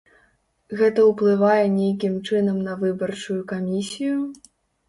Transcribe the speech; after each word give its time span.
Гэта 0.79 1.03
ўплывае 1.09 1.65
нейкім 1.75 2.17
чынам 2.27 2.57
на 2.71 2.81
выбарчую 2.85 3.39
камісію? 3.53 4.19